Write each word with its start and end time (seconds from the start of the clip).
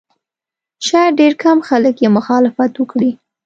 شاید 0.87 1.17
ډېر 1.21 1.33
کم 1.43 1.57
خلک 1.67 1.95
یې 2.03 2.09
مخالفت 2.17 2.71
وکړي. 2.77 3.11